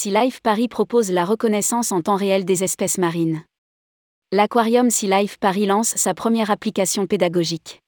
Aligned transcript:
Sea 0.00 0.12
Life 0.12 0.42
Paris 0.42 0.68
propose 0.68 1.10
la 1.10 1.24
reconnaissance 1.24 1.90
en 1.90 2.02
temps 2.02 2.14
réel 2.14 2.44
des 2.44 2.62
espèces 2.62 2.98
marines. 2.98 3.42
L'aquarium 4.30 4.90
Sea 4.90 5.08
Life 5.08 5.40
Paris 5.40 5.66
lance 5.66 5.88
sa 5.96 6.14
première 6.14 6.52
application 6.52 7.08
pédagogique. 7.08 7.82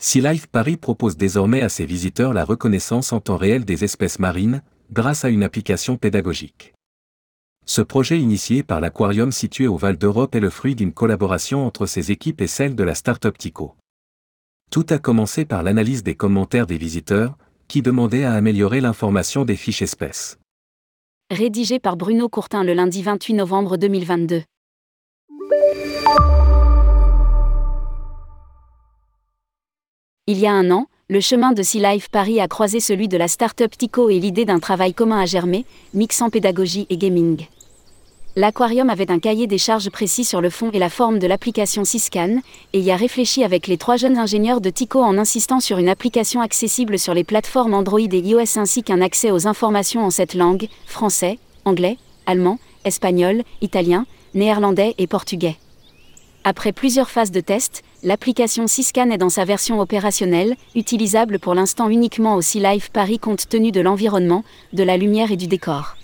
Sea 0.00 0.20
Life 0.20 0.46
Paris 0.46 0.76
propose 0.76 1.16
désormais 1.16 1.60
à 1.60 1.68
ses 1.68 1.86
visiteurs 1.86 2.34
la 2.34 2.44
reconnaissance 2.44 3.12
en 3.12 3.18
temps 3.18 3.36
réel 3.36 3.64
des 3.64 3.82
espèces 3.82 4.20
marines, 4.20 4.62
grâce 4.92 5.24
à 5.24 5.28
une 5.28 5.42
application 5.42 5.96
pédagogique. 5.96 6.72
Ce 7.66 7.82
projet 7.82 8.20
initié 8.20 8.62
par 8.62 8.80
l'aquarium 8.80 9.32
situé 9.32 9.66
au 9.66 9.76
Val 9.76 9.98
d'Europe 9.98 10.36
est 10.36 10.40
le 10.40 10.50
fruit 10.50 10.76
d'une 10.76 10.92
collaboration 10.92 11.66
entre 11.66 11.86
ses 11.86 12.12
équipes 12.12 12.42
et 12.42 12.46
celle 12.46 12.76
de 12.76 12.84
la 12.84 12.94
start-up 12.94 13.36
Tico. 13.36 13.74
Tout 14.70 14.86
a 14.90 15.00
commencé 15.00 15.44
par 15.44 15.64
l'analyse 15.64 16.04
des 16.04 16.14
commentaires 16.14 16.68
des 16.68 16.78
visiteurs, 16.78 17.36
qui 17.66 17.82
demandaient 17.82 18.22
à 18.22 18.34
améliorer 18.34 18.80
l'information 18.80 19.44
des 19.44 19.56
fiches 19.56 19.82
espèces. 19.82 20.38
Rédigé 21.34 21.80
par 21.80 21.96
Bruno 21.96 22.28
Courtin 22.28 22.62
le 22.62 22.74
lundi 22.74 23.02
28 23.02 23.34
novembre 23.34 23.76
2022. 23.76 24.44
Il 30.28 30.38
y 30.38 30.46
a 30.46 30.52
un 30.52 30.70
an, 30.70 30.86
le 31.08 31.20
chemin 31.20 31.50
de 31.50 31.64
Sea 31.64 31.80
Life 31.80 32.08
Paris 32.08 32.40
a 32.40 32.46
croisé 32.46 32.78
celui 32.78 33.08
de 33.08 33.16
la 33.16 33.26
start-up 33.26 33.72
Tico 33.76 34.10
et 34.10 34.20
l'idée 34.20 34.44
d'un 34.44 34.60
travail 34.60 34.94
commun 34.94 35.18
a 35.18 35.26
germé, 35.26 35.64
mixant 35.92 36.30
pédagogie 36.30 36.86
et 36.88 36.96
gaming. 36.96 37.48
L'aquarium 38.36 38.90
avait 38.90 39.12
un 39.12 39.20
cahier 39.20 39.46
des 39.46 39.58
charges 39.58 39.90
précis 39.90 40.24
sur 40.24 40.40
le 40.40 40.50
fond 40.50 40.70
et 40.72 40.80
la 40.80 40.90
forme 40.90 41.20
de 41.20 41.28
l'application 41.28 41.84
Syscan, 41.84 42.40
et 42.72 42.80
y 42.80 42.90
a 42.90 42.96
réfléchi 42.96 43.44
avec 43.44 43.68
les 43.68 43.76
trois 43.76 43.96
jeunes 43.96 44.18
ingénieurs 44.18 44.60
de 44.60 44.70
Tico 44.70 45.00
en 45.00 45.18
insistant 45.18 45.60
sur 45.60 45.78
une 45.78 45.88
application 45.88 46.40
accessible 46.40 46.98
sur 46.98 47.14
les 47.14 47.22
plateformes 47.22 47.74
Android 47.74 48.00
et 48.00 48.18
iOS 48.18 48.58
ainsi 48.58 48.82
qu'un 48.82 49.00
accès 49.00 49.30
aux 49.30 49.46
informations 49.46 50.04
en 50.04 50.10
cette 50.10 50.34
langue, 50.34 50.66
français, 50.84 51.38
anglais, 51.64 51.96
allemand, 52.26 52.58
espagnol, 52.84 53.44
italien, 53.60 54.04
néerlandais 54.34 54.96
et 54.98 55.06
portugais. 55.06 55.54
Après 56.42 56.72
plusieurs 56.72 57.10
phases 57.10 57.30
de 57.30 57.40
test, 57.40 57.84
l'application 58.02 58.66
Syscan 58.66 59.10
est 59.10 59.18
dans 59.18 59.28
sa 59.28 59.44
version 59.44 59.78
opérationnelle, 59.78 60.56
utilisable 60.74 61.38
pour 61.38 61.54
l'instant 61.54 61.88
uniquement 61.88 62.34
au 62.34 62.42
Sea 62.42 62.58
Life 62.58 62.90
Paris 62.90 63.20
compte 63.20 63.48
tenu 63.48 63.70
de 63.70 63.80
l'environnement, 63.80 64.42
de 64.72 64.82
la 64.82 64.96
lumière 64.96 65.30
et 65.30 65.36
du 65.36 65.46
décor 65.46 65.94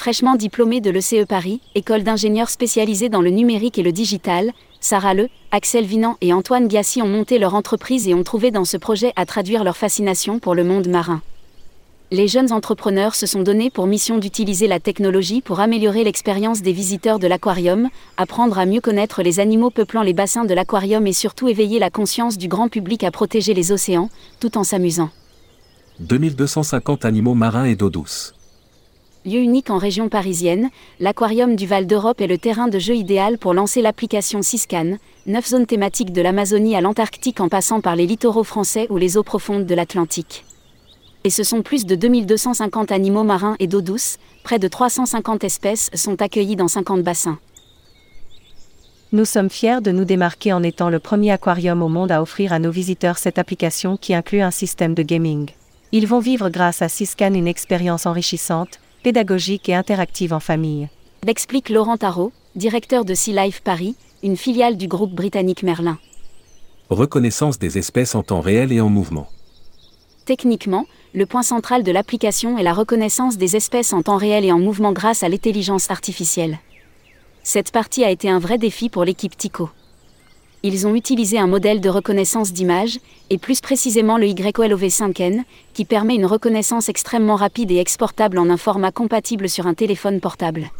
fraîchement 0.00 0.34
diplômée 0.34 0.80
de 0.80 0.88
l'ECE 0.88 1.26
Paris, 1.28 1.60
école 1.74 2.04
d'ingénieurs 2.04 2.48
spécialisée 2.48 3.10
dans 3.10 3.20
le 3.20 3.28
numérique 3.28 3.78
et 3.78 3.82
le 3.82 3.92
digital, 3.92 4.50
Sarah 4.80 5.12
Le, 5.12 5.28
Axel 5.50 5.84
Vinan 5.84 6.16
et 6.22 6.32
Antoine 6.32 6.68
Gassi 6.68 7.02
ont 7.02 7.06
monté 7.06 7.38
leur 7.38 7.54
entreprise 7.54 8.08
et 8.08 8.14
ont 8.14 8.22
trouvé 8.22 8.50
dans 8.50 8.64
ce 8.64 8.78
projet 8.78 9.12
à 9.16 9.26
traduire 9.26 9.62
leur 9.62 9.76
fascination 9.76 10.38
pour 10.38 10.54
le 10.54 10.64
monde 10.64 10.88
marin. 10.88 11.20
Les 12.10 12.28
jeunes 12.28 12.50
entrepreneurs 12.50 13.14
se 13.14 13.26
sont 13.26 13.42
donnés 13.42 13.68
pour 13.68 13.86
mission 13.86 14.16
d'utiliser 14.16 14.68
la 14.68 14.80
technologie 14.80 15.42
pour 15.42 15.60
améliorer 15.60 16.02
l'expérience 16.02 16.62
des 16.62 16.72
visiteurs 16.72 17.18
de 17.18 17.26
l'aquarium, 17.26 17.90
apprendre 18.16 18.58
à 18.58 18.64
mieux 18.64 18.80
connaître 18.80 19.22
les 19.22 19.38
animaux 19.38 19.68
peuplant 19.68 20.02
les 20.02 20.14
bassins 20.14 20.46
de 20.46 20.54
l'aquarium 20.54 21.06
et 21.06 21.12
surtout 21.12 21.46
éveiller 21.46 21.78
la 21.78 21.90
conscience 21.90 22.38
du 22.38 22.48
grand 22.48 22.68
public 22.68 23.04
à 23.04 23.10
protéger 23.10 23.52
les 23.52 23.70
océans, 23.70 24.08
tout 24.40 24.56
en 24.56 24.64
s'amusant. 24.64 25.10
2250 25.98 27.04
animaux 27.04 27.34
marins 27.34 27.64
et 27.64 27.76
d'eau 27.76 27.90
douce. 27.90 28.32
Lieu 29.26 29.40
unique 29.40 29.68
en 29.68 29.76
région 29.76 30.08
parisienne, 30.08 30.70
l'aquarium 30.98 31.54
du 31.54 31.66
Val 31.66 31.86
d'Europe 31.86 32.22
est 32.22 32.26
le 32.26 32.38
terrain 32.38 32.68
de 32.68 32.78
jeu 32.78 32.96
idéal 32.96 33.36
pour 33.36 33.52
lancer 33.52 33.82
l'application 33.82 34.40
Siscan, 34.40 34.96
neuf 35.26 35.48
zones 35.48 35.66
thématiques 35.66 36.14
de 36.14 36.22
l'Amazonie 36.22 36.74
à 36.74 36.80
l'Antarctique 36.80 37.40
en 37.40 37.50
passant 37.50 37.82
par 37.82 37.96
les 37.96 38.06
littoraux 38.06 38.44
français 38.44 38.86
ou 38.88 38.96
les 38.96 39.18
eaux 39.18 39.22
profondes 39.22 39.66
de 39.66 39.74
l'Atlantique. 39.74 40.46
Et 41.24 41.28
ce 41.28 41.42
sont 41.42 41.60
plus 41.60 41.84
de 41.84 41.96
2250 41.96 42.92
animaux 42.92 43.22
marins 43.22 43.56
et 43.58 43.66
d'eau 43.66 43.82
douce, 43.82 44.16
près 44.42 44.58
de 44.58 44.68
350 44.68 45.44
espèces 45.44 45.90
sont 45.92 46.22
accueillies 46.22 46.56
dans 46.56 46.68
50 46.68 47.02
bassins. 47.02 47.38
Nous 49.12 49.26
sommes 49.26 49.50
fiers 49.50 49.82
de 49.82 49.90
nous 49.90 50.06
démarquer 50.06 50.54
en 50.54 50.62
étant 50.62 50.88
le 50.88 50.98
premier 50.98 51.32
aquarium 51.32 51.82
au 51.82 51.88
monde 51.88 52.10
à 52.10 52.22
offrir 52.22 52.54
à 52.54 52.58
nos 52.58 52.70
visiteurs 52.70 53.18
cette 53.18 53.38
application 53.38 53.98
qui 53.98 54.14
inclut 54.14 54.40
un 54.40 54.50
système 54.50 54.94
de 54.94 55.02
gaming. 55.02 55.50
Ils 55.92 56.06
vont 56.06 56.20
vivre 56.20 56.48
grâce 56.48 56.80
à 56.80 56.88
Siscan 56.88 57.34
une 57.34 57.48
expérience 57.48 58.06
enrichissante, 58.06 58.78
pédagogique 59.02 59.68
et 59.68 59.74
interactive 59.74 60.32
en 60.32 60.40
famille. 60.40 60.88
L'explique 61.24 61.68
Laurent 61.68 61.96
Tarot, 61.96 62.32
directeur 62.56 63.04
de 63.04 63.14
Sea 63.14 63.32
Life 63.32 63.62
Paris, 63.62 63.96
une 64.22 64.36
filiale 64.36 64.76
du 64.76 64.88
groupe 64.88 65.12
britannique 65.12 65.62
Merlin. 65.62 65.98
Reconnaissance 66.90 67.58
des 67.58 67.78
espèces 67.78 68.14
en 68.14 68.22
temps 68.22 68.40
réel 68.40 68.72
et 68.72 68.80
en 68.80 68.88
mouvement. 68.88 69.28
Techniquement, 70.24 70.86
le 71.14 71.26
point 71.26 71.42
central 71.42 71.82
de 71.82 71.92
l'application 71.92 72.58
est 72.58 72.62
la 72.62 72.72
reconnaissance 72.72 73.36
des 73.36 73.56
espèces 73.56 73.92
en 73.92 74.02
temps 74.02 74.16
réel 74.16 74.44
et 74.44 74.52
en 74.52 74.58
mouvement 74.58 74.92
grâce 74.92 75.22
à 75.22 75.28
l'intelligence 75.28 75.90
artificielle. 75.90 76.58
Cette 77.42 77.72
partie 77.72 78.04
a 78.04 78.10
été 78.10 78.28
un 78.28 78.38
vrai 78.38 78.58
défi 78.58 78.88
pour 78.88 79.04
l'équipe 79.04 79.36
Tico 79.36 79.70
ils 80.62 80.86
ont 80.86 80.94
utilisé 80.94 81.38
un 81.38 81.46
modèle 81.46 81.80
de 81.80 81.88
reconnaissance 81.88 82.52
d'image, 82.52 83.00
et 83.30 83.38
plus 83.38 83.60
précisément 83.60 84.18
le 84.18 84.26
YOLOV5N, 84.26 85.44
qui 85.72 85.84
permet 85.84 86.14
une 86.14 86.26
reconnaissance 86.26 86.88
extrêmement 86.88 87.36
rapide 87.36 87.70
et 87.70 87.78
exportable 87.78 88.38
en 88.38 88.50
un 88.50 88.56
format 88.56 88.92
compatible 88.92 89.48
sur 89.48 89.66
un 89.66 89.74
téléphone 89.74 90.20
portable. 90.20 90.70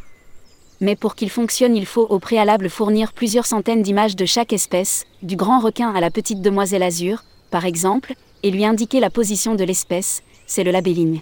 Mais 0.80 0.96
pour 0.96 1.14
qu'il 1.14 1.30
fonctionne, 1.30 1.76
il 1.76 1.86
faut 1.86 2.06
au 2.08 2.18
préalable 2.18 2.70
fournir 2.70 3.12
plusieurs 3.12 3.46
centaines 3.46 3.82
d'images 3.82 4.16
de 4.16 4.24
chaque 4.24 4.52
espèce, 4.52 5.06
du 5.22 5.36
grand 5.36 5.60
requin 5.60 5.92
à 5.94 6.00
la 6.00 6.10
petite 6.10 6.42
demoiselle 6.42 6.82
azur, 6.82 7.24
par 7.50 7.64
exemple, 7.64 8.14
et 8.42 8.50
lui 8.50 8.64
indiquer 8.64 9.00
la 9.00 9.10
position 9.10 9.54
de 9.54 9.64
l'espèce, 9.64 10.22
c'est 10.46 10.64
le 10.64 10.70
labelling. 10.70 11.20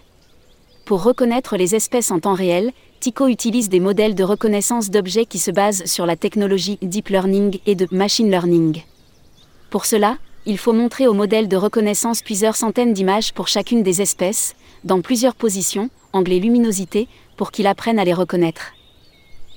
Pour 0.88 1.02
reconnaître 1.02 1.58
les 1.58 1.74
espèces 1.74 2.10
en 2.10 2.18
temps 2.18 2.32
réel, 2.32 2.72
Tico 2.98 3.26
utilise 3.26 3.68
des 3.68 3.78
modèles 3.78 4.14
de 4.14 4.24
reconnaissance 4.24 4.88
d'objets 4.88 5.26
qui 5.26 5.38
se 5.38 5.50
basent 5.50 5.84
sur 5.84 6.06
la 6.06 6.16
technologie 6.16 6.78
Deep 6.80 7.10
Learning 7.10 7.58
et 7.66 7.74
de 7.74 7.86
Machine 7.90 8.30
Learning. 8.30 8.80
Pour 9.68 9.84
cela, 9.84 10.16
il 10.46 10.56
faut 10.56 10.72
montrer 10.72 11.06
au 11.06 11.12
modèle 11.12 11.46
de 11.46 11.58
reconnaissance 11.58 12.22
plusieurs 12.22 12.56
centaines 12.56 12.94
d'images 12.94 13.34
pour 13.34 13.48
chacune 13.48 13.82
des 13.82 14.00
espèces, 14.00 14.56
dans 14.82 15.02
plusieurs 15.02 15.34
positions, 15.34 15.90
angle 16.14 16.32
et 16.32 16.40
luminosité, 16.40 17.06
pour 17.36 17.52
qu'il 17.52 17.66
apprenne 17.66 17.98
à 17.98 18.04
les 18.06 18.14
reconnaître. 18.14 18.72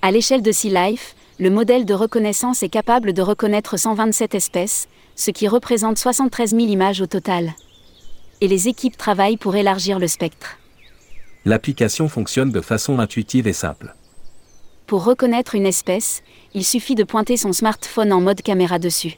À 0.02 0.12
l'échelle 0.12 0.42
de 0.42 0.52
Sea 0.52 0.70
Life, 0.70 1.16
le 1.40 1.50
modèle 1.50 1.86
de 1.86 1.94
reconnaissance 1.94 2.62
est 2.62 2.68
capable 2.68 3.14
de 3.14 3.22
reconnaître 3.22 3.78
127 3.78 4.36
espèces, 4.36 4.90
ce 5.16 5.32
qui 5.32 5.48
représente 5.48 5.98
73 5.98 6.50
000 6.50 6.64
images 6.64 7.00
au 7.00 7.08
total. 7.08 7.54
Et 8.42 8.50
les 8.50 8.68
équipes 8.68 8.98
travaillent 8.98 9.38
pour 9.38 9.56
élargir 9.56 9.98
le 9.98 10.10
spectre 10.10 10.58
l'application 11.46 12.08
fonctionne 12.08 12.52
de 12.52 12.62
façon 12.62 13.00
intuitive 13.00 13.48
et 13.48 13.54
simple. 13.54 13.96
Pour 14.88 15.04
reconnaître 15.04 15.56
une 15.56 15.66
espèce, 15.66 16.22
il 16.54 16.66
suffit 16.66 16.96
de 16.96 17.04
pointer 17.04 17.38
son 17.38 17.54
smartphone 17.54 18.12
en 18.12 18.22
mode 18.22 18.42
caméra 18.42 18.78
dessus. 18.78 19.18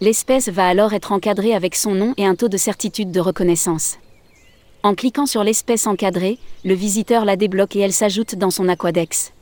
L'espèce 0.00 0.48
va 0.48 0.66
alors 0.66 0.92
être 0.94 1.12
encadrée 1.12 1.54
avec 1.54 1.74
son 1.74 1.94
nom 1.94 2.14
et 2.16 2.26
un 2.26 2.34
taux 2.34 2.48
de 2.48 2.56
certitude 2.56 3.12
de 3.12 3.20
reconnaissance. 3.20 3.98
En 4.82 4.94
cliquant 4.94 5.26
sur 5.26 5.44
l'espèce 5.44 5.86
encadrée, 5.86 6.38
le 6.64 6.74
visiteur 6.74 7.24
la 7.24 7.36
débloque 7.36 7.76
et 7.76 7.80
elle 7.80 7.92
s'ajoute 7.92 8.34
dans 8.34 8.50
son 8.50 8.68
aquadex. 8.68 9.32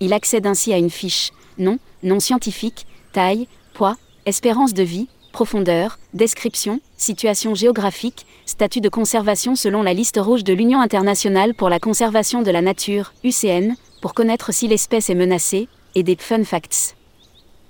Il 0.00 0.12
accède 0.12 0.46
ainsi 0.46 0.72
à 0.72 0.78
une 0.78 0.90
fiche, 0.90 1.32
nom, 1.58 1.78
nom 2.02 2.18
scientifique, 2.18 2.86
taille, 3.12 3.46
poids, 3.74 3.96
espérance 4.26 4.72
de 4.72 4.82
vie, 4.82 5.08
profondeur, 5.34 5.98
description, 6.14 6.80
situation 6.96 7.56
géographique, 7.56 8.24
statut 8.46 8.80
de 8.80 8.88
conservation 8.88 9.56
selon 9.56 9.82
la 9.82 9.92
liste 9.92 10.16
rouge 10.16 10.44
de 10.44 10.52
l'Union 10.52 10.80
internationale 10.80 11.54
pour 11.54 11.68
la 11.68 11.80
conservation 11.80 12.40
de 12.42 12.52
la 12.52 12.62
nature, 12.62 13.12
UCN, 13.24 13.74
pour 14.00 14.14
connaître 14.14 14.54
si 14.54 14.68
l'espèce 14.68 15.10
est 15.10 15.16
menacée, 15.16 15.68
et 15.96 16.04
des 16.04 16.16
fun 16.16 16.44
facts. 16.44 16.96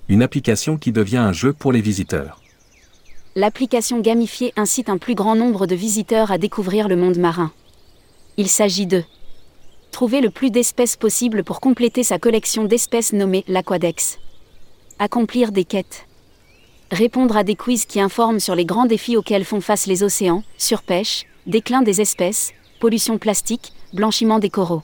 Une 0.09 0.23
application 0.23 0.77
qui 0.77 0.93
devient 0.93 1.17
un 1.17 1.33
jeu 1.33 1.55
pour 1.55 1.73
les 1.73 1.81
visiteurs. 1.81 2.43
L'application 3.35 3.99
gamifiée 3.99 4.53
incite 4.57 4.91
un 4.91 4.99
plus 4.99 5.15
grand 5.15 5.35
nombre 5.35 5.67
de 5.67 5.75
visiteurs 5.75 6.31
à 6.31 6.37
découvrir 6.39 6.87
le 6.87 6.97
monde 6.97 7.17
marin. 7.17 7.51
Il 8.37 8.49
s'agit 8.49 8.87
de 8.87 9.03
trouver 9.91 10.21
le 10.21 10.29
plus 10.29 10.51
d'espèces 10.51 10.97
possible 10.97 11.43
pour 11.43 11.61
compléter 11.61 12.03
sa 12.03 12.19
collection 12.19 12.65
d'espèces 12.65 13.15
nommée 13.15 13.43
l'Aquadex. 13.49 14.19
Accomplir 14.99 15.51
des 15.51 15.65
quêtes 15.65 16.07
répondre 16.95 17.37
à 17.37 17.45
des 17.45 17.57
quiz 17.57 17.85
qui 17.85 18.01
informent 18.01 18.41
sur 18.41 18.55
les 18.55 18.65
grands 18.65 18.87
défis 18.87 19.17
auxquels 19.17 19.45
font 19.45 19.61
face 19.61 19.87
les 19.87 20.03
océans, 20.03 20.43
surpêche, 20.57 21.27
déclin 21.47 21.83
des 21.83 22.01
espèces, 22.01 22.53
pollution 22.81 23.19
plastique, 23.19 23.73
blanchiment 23.93 24.39
des 24.39 24.51
coraux. 24.51 24.83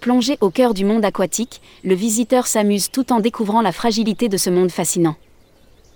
Plongé 0.00 0.36
au 0.40 0.50
cœur 0.50 0.74
du 0.74 0.84
monde 0.84 1.04
aquatique, 1.04 1.62
le 1.84 1.94
visiteur 1.94 2.46
s'amuse 2.46 2.90
tout 2.90 3.12
en 3.12 3.20
découvrant 3.20 3.62
la 3.62 3.72
fragilité 3.72 4.28
de 4.28 4.36
ce 4.36 4.50
monde 4.50 4.72
fascinant. 4.72 5.16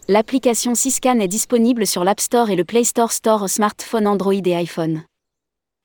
L'application 0.09 0.77
Syscan 0.77 1.19
est 1.19 1.29
disponible 1.29 1.87
sur 1.87 2.05
l'App 2.05 2.21
Store 2.21 2.51
et 2.51 2.57
le 2.57 2.65
Play 2.65 2.85
Store 2.85 3.11
Store 3.11 3.43
au 3.43 3.49
smartphone 3.49 4.07
Android 4.07 4.33
et 4.33 4.55
iPhone. 4.55 5.03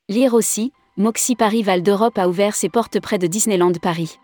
Lire 0.08 0.34
aussi, 0.34 0.72
Moxie 0.96 1.34
Paris 1.34 1.62
Val 1.62 1.82
d'Europe 1.82 2.18
a 2.18 2.28
ouvert 2.28 2.54
ses 2.54 2.68
portes 2.68 3.00
près 3.00 3.18
de 3.18 3.26
Disneyland 3.26 3.72
Paris. 3.82 4.18